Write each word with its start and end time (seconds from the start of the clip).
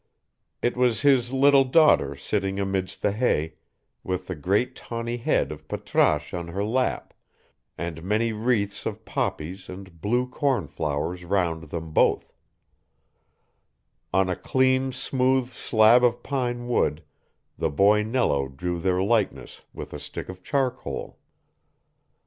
It 0.63 0.75
was 0.75 1.01
his 1.01 1.31
little 1.31 1.63
daughter 1.63 2.15
sitting 2.15 2.59
amidst 2.59 3.03
the 3.03 3.11
hay, 3.11 3.53
with 4.03 4.25
the 4.25 4.33
great 4.33 4.75
tawny 4.75 5.17
head 5.17 5.51
of 5.51 5.67
Patrasche 5.67 6.33
on 6.35 6.47
her 6.47 6.63
lap, 6.63 7.13
and 7.77 8.01
many 8.01 8.33
wreaths 8.33 8.87
of 8.87 9.05
poppies 9.05 9.69
and 9.69 10.01
blue 10.01 10.27
corn 10.27 10.65
flowers 10.67 11.23
round 11.23 11.65
them 11.69 11.91
both: 11.91 12.33
on 14.11 14.27
a 14.27 14.35
clean 14.35 14.91
smooth 14.91 15.49
slab 15.51 16.03
of 16.03 16.23
pine 16.23 16.67
wood 16.67 17.03
the 17.59 17.69
boy 17.69 18.01
Nello 18.01 18.47
drew 18.47 18.79
their 18.79 19.03
likeness 19.03 19.61
with 19.71 19.93
a 19.93 19.99
stick 19.99 20.29
of 20.29 20.41
charcoal. 20.41 21.19